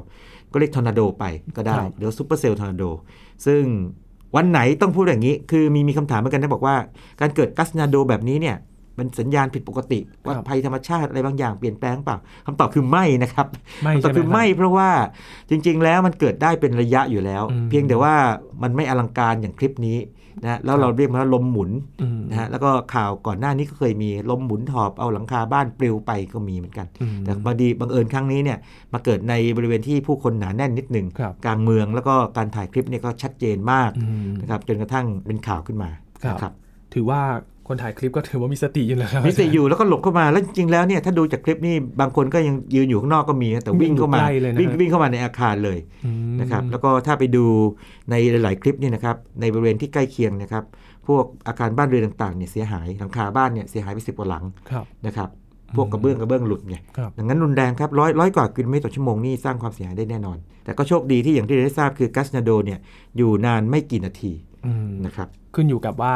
[0.53, 1.25] ก็เรียกทอร์นาโดไป
[1.57, 2.85] ก็ได้ครับเดี๋ยว supercell ทอร์นาโด
[3.47, 3.63] ซึ่ง
[4.37, 6.77] วันไหนต้องพูดอย่างนี้ คือมีมีคำถามเหมือนกันนะบอกว่า
[7.21, 8.57] การเกิด gustnado แบบนี้เนี่ย
[8.97, 13.47] เป็นสัญญาณผิดปกติ ว่าภัยธรรมชาติอะไรบางอย่างเปลี่ยนแปลงเปล่าคำตอบคือไม่นะครับ
[13.83, 14.91] ไม่คำตใช่อบไหมคือรับไม่เพราะว่า
[15.51, 18.15] จริง ๆ แล้วมันเกิดได้เป็นระยะอยู่แล้วอืมเพียงแต่ว่า
[18.63, 19.99] มันไม่อลังการอย่างคลิปนี้
[20.43, 21.71] นะแล้วเราเรียกมันว่าลมหมุน
[22.03, 28.59] อืมนะฮะแล้วก็ข่าวก่อนหน้านี้ก็เคยมีลมหมุนหอบเอาหลังคาบ้านปลิวไปก็มีเหมือนกันอืมแต่บางทีบังเอิญครั้งนี้เนี่ย
[28.93, 35.91] มาเกิดในบริเวณที่ผู้คนหนาแน่นนิดหนึ่งครับกลางเมืองแล้วก็การถ่ายคลิปเนี่ยก็ชัดเจนมากอืมนะครับจนกระทั่งเป็นข่าวขึ้นมา
[36.25, 36.53] ครับนะครับ
[36.95, 37.21] ถือว่า
[37.69, 47.45] คนถ่ายคลิปก็ถือว่ามีสติอยู่แล้วครับมิสอยู่แล้วก็หลบเข้ามาแล้วจริงๆแล้วเนี่ยถ้าดูจากคลิปนี่บางคนก็ยังยืนอยู่ข้างนอกก็มีนะแต่วิ่งเข้ามาใกล้เลยนะวิ่งฮะวิ่งเข้ามาในอาคารเลยอืมนะครับแล้วก็ถ้าไปดู
[48.11, 50.65] ในหลาย ๆ คลิปเนี่ยนะครับในบริเวณที่ใกล้เคียงนะครับ
[51.09, 55.29] พวกอาคารบ้านเรือนต่างๆเนี่ยเสียหายหลังคาบ้านเนี่ยเสียหายไปสิบกว่าหลังครับนะครับ
[55.77, 62.79] พวกกระเบื้องกระเบื้องหลุดไงครับดังนั้นรุนแรงครับร้อยร้อยกว่ากิโลเมตรต่อชั่วโมงนี่สร้างความเสียหายได้แน่นอน แต่ก็โชคดีที่อย่างที่เราได้ทราบคือกัสนาโดเนี่ย
[63.17, 64.33] อยู่นานไม่กี่นาที
[64.67, 66.15] อืมนะครับขึ้นอยู่กับว่า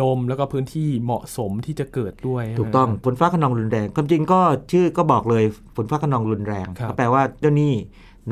[0.00, 4.40] ลมแล้วก็พื้นที่เหมาะสมที่จะเกิดด้วย ถูกต้องฝนฟ้าขนองรุนแรงความจริงก็
[4.72, 5.44] ชื่อก็บอกเลย
[5.76, 7.74] ฝนฟ้าขนองรุนแรงครับก็แปลว่าเจ้าหนี่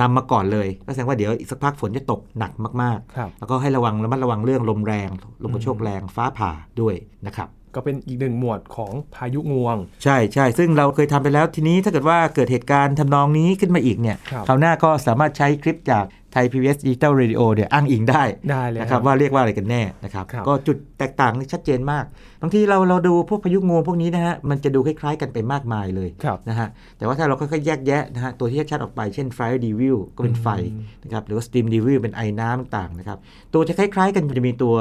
[0.01, 5.11] นำมาก่อนเลยก็แสดงว่าเดี๋ยวอีกสักพักฝนจะตกหนักมากครับๆแล้วก็ให้ระวังระมัดระวังเรื่องลมแรง
[5.43, 6.95] ลมกระโชกแรงฟ้าผ่าด้วย
[7.27, 22.05] นะครับ ก็เป็นอีกหนึ่งหมวดของพายุงวง ใช่ใช่ซึ่งเราเคยทำไปแล้วทีนี้ถ้าเกิดว่าเกิดเหตุการณ์ทำนองนี้ขึ้นมาอีกเนี่ยครับคราวหน้าก็สามารถใช้คลิปจากไทย PBS Digital Radio เนี่ยอ้างอิงได้ได้เลยนะครับว่าเรียกว่าอะไรกันแน่นะครับครับก็จุดแตกต่างนี่ชัดเจนมาก
[22.43, 33.19] บางทีเราเราดูพวกพายุงูพวกนี้นะฮะมันจะดูคล้ายๆกันไปมากมายเลยครับนะฮะแต่ว่าถ้าเราค่อยๆแยกแยะนะฮะตัวที่ชัดๆออกไปเช่น Fire Devil ก็เป็นไฟอืมนะครับหรือว่า Steam Devil เป็นไอน้ำต่างๆนะครับ
[33.55, 34.75] ตัวจะคล้ายๆ กันมันจะมีตัว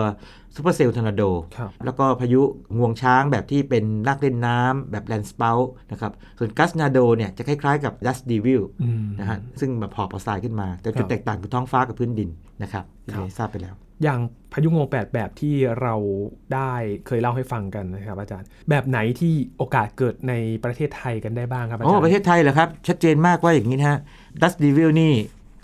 [0.55, 2.41] Super Cell Tornado ครับแล้วก็พายุ
[2.77, 12.29] งวงช้างแบบที่เป็นนักเล่นน้ำแบบ Land Spout นะครับ ส่วน Gus Nado เนี่ยจะคล้ายๆกับ Dust Devil อืมนะฮะซึ่งแบบหอบเอาทรายขึ้นมา แต่ครัจุดบแตกต่างคือท้องฟ้ากับพื้นดิน
[12.61, 14.19] นะครับที่ครับได้ทราบไปแล้ว อย่าง
[14.53, 15.95] พายุโงแปดแบบที่เรา
[16.53, 16.71] ได้
[17.07, 23.99] เคยเล่าให้ฟังกันนะครับอาจารย์ แบบไหนที่โอกาสเกิดในประเทศไทยกันได้บ้างครับอาโอ้จารย์ประเทศไทยเหรอครับ ชัดเจนมากว่าอย่างนี้นะฮะ
[24.41, 25.13] Dust Devil นี่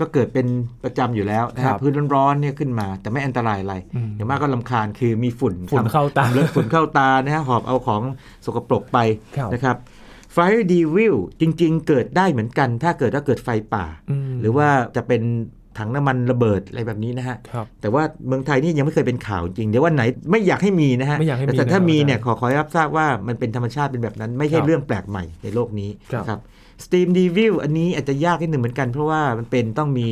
[0.01, 0.47] ก็เกิดเป็น
[0.83, 8.01] ประจำอยู่แล้วนะครัฮะบพื้นร้อนๆเนี่ยขึ้นมา แต่ไม่อันตรายอะไรอืมอย่างมากก็ลำคาญคือมีฝุ่นฝุ่นทำเข้าตาทำเลือดฝุ่นเข้าตานะฮะหอบเอาของ
[8.45, 8.97] สกปรกไป
[9.37, 9.77] ครับนะครับ
[10.35, 13.85] Fire Devil จริง ๆ เกิดได้เหมือนกัน ถ้าเกิดว่าเกิดไฟป่า
[14.31, 15.21] มหรือว่าจะเป็น
[15.77, 26.39] ถังน้ำมันระเบิดอะไรแบบนี้นะฮะครับแต่ว่าเมืองไทยนี่ยังไม่เคยเป็นข่าวจริง เดี๋ยววันไหนไม่อยากให้มีนะฮะไม่อยากให้มีแต่ถ้านะครับมีเนี่ยอาจารย์ขอขอให้รับทราบว่ามันเป็นธรรมชาติเป็นแบบนั้น ไม่ใช่ครับเรื่องแปลกใหม่ในโลกนี้ครับนะครับ
[26.85, 30.09] Steam Devil อันนี้อาจจะยากนิดหนึ่งเหมือนกัน เพราะว่ามันเป็นต้องมี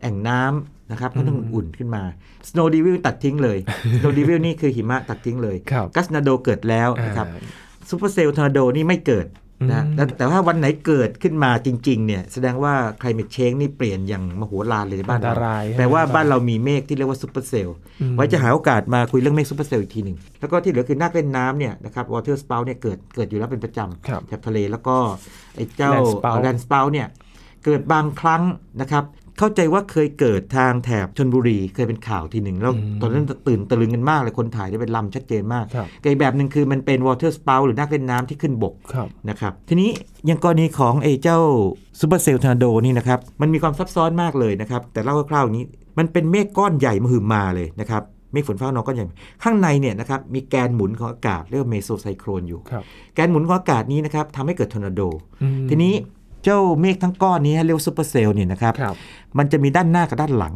[0.00, 2.02] แอ่งน้ำนะครับก็ต้องอุ่นขึ้นมา
[2.48, 3.58] Snow Devil ตัดทิ้งเลย
[3.98, 7.42] Snow Devil นี่คือหิมะตัดทิ้งเลยครับ gustnado เกิดแล้วนะครับอ่า
[7.88, 9.26] supercell ทอร์นาโดนี่ไม่เกิด
[9.72, 24.96] นะอืมแต่แต่ว่าวันไหนเกิดขึ้นมาจริง ๆ เนี่ย แสดงว่า climate change นี่เปลี่ยนอย่างมโหฬารเลยในบ้านเราอันตรายแปลว่าใช่ไหมบ้านเรามีเมฆที่เรียกว่า supercell อืมไว้จะหาโอกาสมาคุยเรื่องเมฆ supercell อีกทีหนึ่งแล้วก็ที่เหลือคือนาคเล่นน้ำเนี่ยนะครับวอเตอร์สปา t เนี่ยเกิดเกิดอยู่แล้วเป็นประจครับำแถบทะเลแล้วก็
[25.56, 27.06] ไอ้เจ้า Land spout land spout เนี่ย
[27.64, 28.42] เกิดบางครั้ง
[28.80, 29.04] นะครับ
[29.38, 39.90] เข้าใจว่าเคยเกิดทางแถบชลบุรีเคยเป็นข่าวทีหนึ่งแล้วอืมตอนนั้นตื่นตะลึงกันมากเลยคนถ่ายได้เป็นลำชัดเจนมากครับกับอีกแบบหนึ่งคือมันเป็น water spout หรือนาคเล่นน้ำที่ขึ้นบกครับนะครับทีนี้
[40.26, 41.38] อย่างกรณีของไอ้เจ้า
[42.00, 45.66] supercell ทอร์นาโดนี่นะครับมันมีความซับซ้อนมากเลยนะครับแต่เล่าคร่าวๆอย่างนี้
[45.98, 49.04] มันเป็นเมฆก้อนใหญ่มหึมาเลยนะครับเมฆฝนฟ้าคะนองก้อนใหญ่
[49.42, 52.82] ข้างในเนี่ยนะครับมีแกนหมุนของอากาศเรียกว่า mesocyclone อยู่ครับ
[53.14, 55.00] แกนหมุนของอากาศนี้นะครับทำให้เกิดทอร์นาโด
[55.42, 55.94] อืมทีนี้
[56.44, 58.94] เจ้าเมฆทั้งก้อนนี้เรียกว่า supercell เนี่ยนะครับครับ
[59.38, 60.54] มันจะมีด้านหน้ากับด้านหลัง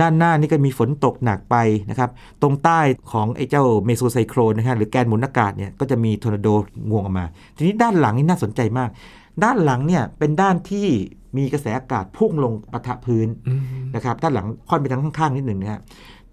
[0.00, 1.56] ด้านหน้านี่ก็มีฝนตกหนักไป
[1.90, 2.10] นะครับ
[2.42, 2.80] ตรงใต้
[3.12, 6.48] ของไอ้เจ้า mesocyclone นะฮะหรือแกนหมุนอากาศเนี่ยก็จะมีทอร์นาโด
[6.90, 7.24] งวงออกมา
[7.56, 8.90] ทีนี้ด้านหลังนี่น่าสนใจมาก
[9.44, 10.86] ด้านหลังเนี่ยเป็นด้านที่
[11.36, 13.60] มีกระแสอากาศพุ่งลงปะทะพื้นอืม
[13.94, 15.80] นะครับด้านหลังค่อนไปทางข้างๆนิดหนึ่งนะฮะ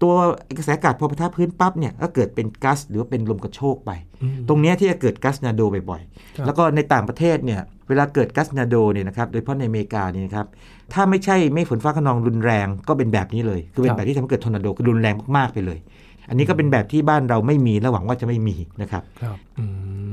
[0.02, 0.14] ตัว
[0.56, 3.90] กระแสอากาศพอปะทะพื้นปั๊บเนี่ยก็เกิดเป็น gust หรือว่าเป็นลมกระโชกไป
[4.22, 5.60] อืมตรงเนี้ยที่จะเกิด gustnado
[5.90, 6.02] บ่อย
[6.36, 10.46] ครับๆแล้วก็ในต่างประเทศเนี่ยเวลาเกิด gustnado เนี่ยนะครับโดยเฉพาะในอเมริกาเนี่ยนะครับ
[10.92, 15.78] ถ้าไม่ใช่เมฆฝนฟ้าคะนองรุนแรงก็เป็นแบบนี้เลย คือเป็นแบบที่ทำให้เกิดทอร์นาโดคือรุนแรงมากๆไปเลย
[16.28, 19.64] อันนี้ก็เป็นแบบที่บ้านเราไม่มีและหวังว่าจะไม่มีนะครับครับอื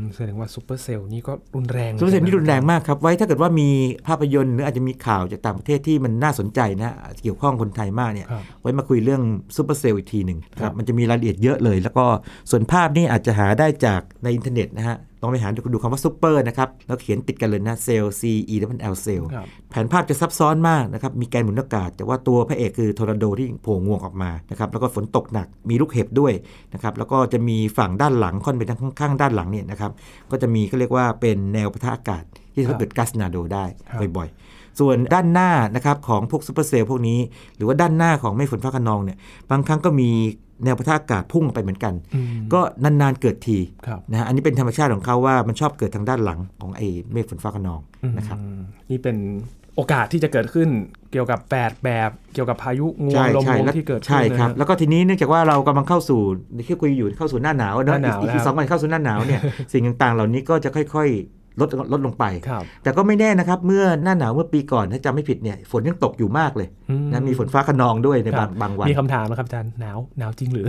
[0.01, 3.69] มแสดงว่าซูเปอร์เซลล์นี่ก็รุนแรงซูเปอร์เซลล์นี่รุนแรงมากครับ ไว้ถ้าเกิดว่ามี
[4.07, 9.21] ภาพยนตร์หรืออาจจะมีข่าวจากต่างประเทศที่มันน่าสนใจนะเกี่ยวข้องคนไทยมากเนี่ยครับไว้มาคุยเรื่อง
[9.55, 12.05] ซูเปอร์เซลล์อีกทีหนึ่งคครัรับบมันจะมีรายละเอียดเยอะเลย แล้วก็
[12.51, 18.21] ส่วนภาพนี่อาจจะหาได้จากในอินเทอร์เน็ตนะฮะ ลองไปหาดูดูคำว่าซูเปอร์นะครับ แล้วเขียนติดกันเลยนะเซลล์ C
[18.53, 26.33] E L L เซลล์ครับแผนภาพจะซับซ้อนมากนะครับ มีแกนหมุนอากาศ แต่ว่าตัวพระเอกคือทอร์นาโดที่โผล่งวงออกมานะครับ แล้วก็ฝนตกหนัก มีลูกเห็บด้วย
[26.73, 29.91] นะครับ แล้วก็จะมีฝั่งด้านหลังค่อนไปทางข้างๆด้านหลังเนี่ยนะครับ
[30.31, 37.19] ก็จะมีก็เรียกว่าเป็นแนวปะทะอากาศที่ทำให้เกิดก๊าซนาโดได้ครับบ่อยๆ ส่วนด้านหน้านะครับของพวกซูเปอร์เซลล์พวกนี้
[37.55, 39.17] หรือว่าด้านหน้าของเมฆฝนฟ้าขนองเนี่ย
[39.51, 40.09] บางครั้งก็มี
[40.63, 43.57] แนวปะทะอากาศพุ่งออกไปเหมือนกันอืมก็นานๆเกิดที
[43.87, 47.81] ครับนะฮะอันนี้เป็นธรรมชาติของเขาว่ามันชอบเกิดทางด้านหลังของไอ้เมฆฝนฟ้าขนอง
[48.17, 49.17] นะครับอืมนี่เป็น
[49.75, 50.69] โอกาสที่จะเกิดขึ้น
[51.11, 56.21] เกี่ยวกับแปดแบบเกี่ยวกับพายุงวงใช่ลมใช่งวงแล้วที่เกิดขึ้นใช่ครับนะแล้วก็ทีนี้เนื่องจากว่าเรากำลังเข้าสู่
[56.67, 59.41] ที่คุยอยู่เข้าสู่หน้าหนาวเนอะหน้าหนาวอีกแล้วอีกสองวันเข้าสู่หน้าหนาวเนี่ย
[59.73, 70.65] สิ่งต่างๆ เหล่านี้ก็จะค่อย ๆ ลดลดลงไปครับแต่ก็ไม่แน่นะครับ เมื่อหน้าหนาวเมื่อปีก่อนถ้าจำไม่ผิดเนี่ยฝนยังตกอยู่มากเลยอืนะมีฝนฟ้าขนองด้วยในครับางบางวัน มีคำถามนะครับอาจารย์หนาวหนาวจริงหรือ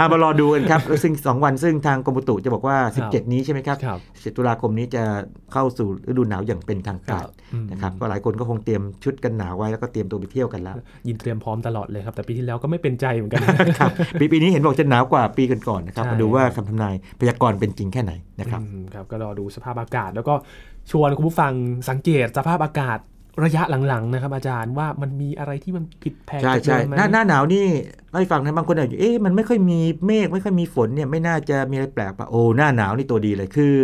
[0.00, 5.02] อะมารอดูกันครับซึ่งสองวันซึ่งทางกรมอุตุจะบอกว่าครับ17 นี้ใช่ไหมครับครับ17ตุลาคมนี้จะ
[5.52, 7.24] เข้าสู่ฤดูหนาวอย่างเป็นทางการ
[7.54, 10.76] อืมนะครับก็หลายคนก็คงเตรียมชุดกันหนาวไว้แล้วก็เตรียมตัวไปเที่ยวกันแล้ว
[11.08, 13.40] ยินเตรียมพร้อมตลอดเลยครับแต่ปีที่แล้วก็ไม่เป็นใจเหมือนกัน
[13.78, 20.34] ครับปีปีนี้เห็นบอกจะหนาวกว่าปีก่อนๆนะครับใช่มาดูว่าคำทำนายพยากรณ์เป็นจริงแค่ไหนนะครับอืมครับก็รอดูสภาพอากาศแล้วก็
[20.90, 21.52] ชวนคุณผู้ฟัง
[21.88, 22.98] สังเกตสภาพอากาศ
[23.44, 27.66] ระยะหลังๆนะครับ อาจารย์ว่ามันมีอะไรที่มันผิดแผกใช่จากใช่เดิมไหมหน้าหน้าหนาวนี่
[28.10, 33.74] เล่าให้ฟังนะบางคนอาจจะเอ๊ะมันไม่ค่อยมีเมฆไม่ค่อยมีฝนเนี่ยไม่น่าจะมีอะไรแปลกปะโอ้หน้าหนาวนี่ตัวดีเลยคือ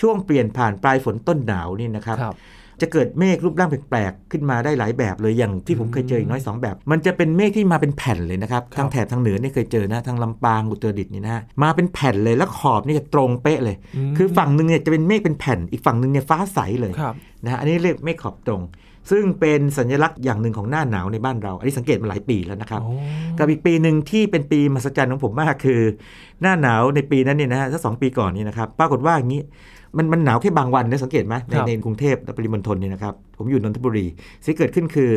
[0.00, 2.34] ช่วงเปลี่ยนผ่านปลายฝนต้นหนาวนี่นะครับครับ
[2.82, 13.76] จะเกิดเมฆรูปร่างแปลกๆขึ้นมาได้หลายแบบเลยอย่างที่ผมเคยเจออีกน้อยสองแบบ มันจะเป็นเมฆที่มาเป็นแผ่นเลยนะครับครับทางแถบทางเหนือเนี่ยเคยเจอนะทางลำปางอุตรดิตถ์นี่นะฮะมาเป็นแผ่นเลยแล้วขอบนี่จะตรงเป๊ะเลย
[14.12, 17.14] มคือฝั่งหนึ่งเนี่ยจะเป็นเมฆเป็นแผ่น อีกฝั่งหนึ่งเนี่ยฟ้าใสเลยครับ
[17.44, 18.62] นะฮะอันนี้เรียกเมฆขอบตรง
[19.10, 22.94] ซึ่งเป็นสัญลักษณ์อย่างหนึ่งของหน้าหนาวในบ้านเรา อันนี้สังเกตมาหลายปีแล้วนะครับโอ้
[23.38, 25.80] กับอีกปีหนึ่งที่เป็นปีมหัศจรรย์ของผมมากคือ
[26.42, 29.40] หน้าหนาวในปีนั้นเนี่ยนะฮะถ้าสองปีก่อนนี่นะครับปรากฏว่าอย่างนี้
[29.96, 34.06] มันมันหนาวแค่บางวันนะสังเกตไหมในในกรุงเทพและปริมณฑลเนี่ยนะครับผมอยู่นนทบุรี
[34.44, 35.10] สิ่งที่เกิดขึ้นคือ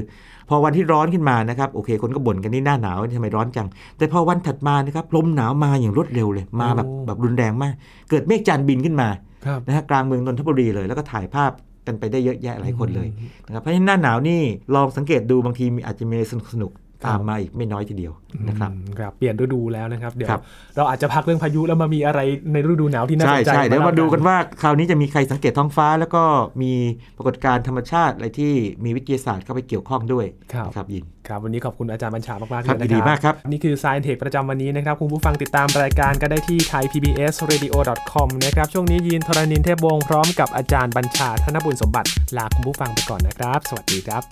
[0.50, 7.74] พอวันที่ร้อนขึ้นมานะครับโอเค คนก็บ่นกันนี่หน้าหนาวทำไมร้อนจัง แต่พอวันถัดมานะครับลมหนาวมาอย่างรวดเร็วเลยมาแบบแบบรุนแรงมาก
[8.10, 9.08] เกิดเมฆจันทร์บินขึ้นมา
[9.46, 11.52] ครับนะฮะกลางเมืองนนทบุรีเลยแล้วก็ถ่ายภาพ
[11.88, 13.08] กันไปได้เยอะแยะหลายคนเลย
[13.46, 14.42] นะครับเพราะฉะนั้นหน้าหนาวนี่
[14.76, 18.14] ลองสังเกตดูบางทีมีอาจจะมีสนุกสนุกๆ ตามมาอีกไม่น้อยทีเดียว
[18.48, 20.42] นะครับอืมครับ เปลี่ยนฤดูแล้วนะครับ เดี๋ยวครับ
[20.78, 22.20] เราอาจจะพักเรื่องพายุแล้วมามีอะไร
[22.54, 26.24] ในฤดูหนาวที่น่าสใช่นใจใช่เดี๋ยวมาล่ดูกันว่าคราวนี้จะมีใครสังเกตท้องฟ้า แล้วก็
[26.62, 26.74] มี
[27.18, 28.54] ปรากฏการณ์ธรรมชาติอะไรที่
[28.84, 44.24] มีวิทยาศาสตร์เข้าไปเกี่ยวข้องด้วยครับนะครับยินครับ วันนี้ขอบคุณอาจารย์บัญชามากๆเลครับยนะคดีรับมากครับ นี่คือ Science Tech ประจำวันนี้นะครับ คุณผู้ฟังติดตามรายการก็ได้ที่ thaipbsradio.com นะครับ ช่วงนี้ยินทรณินเทพวงศ์พร้อมกับอาจารย์บัญชาธนบุญสมบัติลาคุณผู้ฟังไปก่อนนะครับ สวัสดีครับ